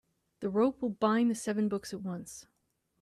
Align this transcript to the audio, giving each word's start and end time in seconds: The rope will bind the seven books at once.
The 0.39 0.49
rope 0.49 0.81
will 0.81 0.89
bind 0.89 1.29
the 1.29 1.35
seven 1.35 1.69
books 1.69 1.93
at 1.93 2.01
once. 2.01 2.47